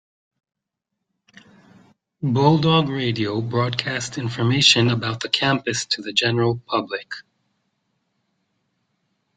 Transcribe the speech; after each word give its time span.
Bulldog 2.23 2.89
Radio 2.89 3.39
broadcast 3.39 4.17
information 4.17 4.89
about 4.89 5.19
the 5.19 5.29
campus 5.29 5.85
to 5.85 6.01
the 6.01 6.11
general 6.11 6.59
public. 6.65 7.11